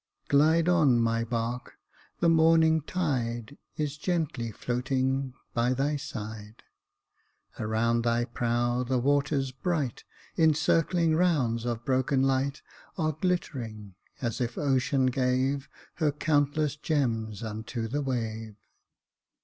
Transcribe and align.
"Glide 0.29 0.67
on 0.67 0.99
my 0.99 1.23
bark, 1.23 1.75
the 2.21 2.27
morning 2.27 2.81
tide 2.81 3.55
Is 3.77 3.97
gently 3.99 4.51
floating 4.51 5.35
by 5.53 5.73
thy 5.75 5.95
side; 5.95 6.63
Around 7.59 8.01
thy 8.01 8.25
prow 8.25 8.81
the 8.81 8.97
waters 8.97 9.51
bright, 9.51 10.03
In 10.35 10.55
circling 10.55 11.15
rounds 11.15 11.65
of 11.65 11.85
broken 11.85 12.23
light, 12.23 12.63
Are 12.97 13.13
glittering, 13.13 13.93
as 14.23 14.41
if 14.41 14.57
ocean 14.57 15.05
gave 15.05 15.69
Her 15.97 16.11
countless 16.11 16.75
gems 16.75 17.43
unto 17.43 17.87
the 17.87 18.01
wave. 18.01 18.55